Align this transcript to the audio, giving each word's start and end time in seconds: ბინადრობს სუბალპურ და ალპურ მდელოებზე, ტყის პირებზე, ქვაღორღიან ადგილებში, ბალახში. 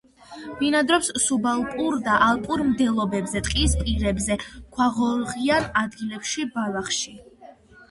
ბინადრობს 0.59 1.09
სუბალპურ 1.23 1.97
და 2.07 2.15
ალპურ 2.29 2.63
მდელოებზე, 2.69 3.43
ტყის 3.49 3.77
პირებზე, 3.83 4.39
ქვაღორღიან 4.49 5.71
ადგილებში, 5.85 6.51
ბალახში. 6.59 7.17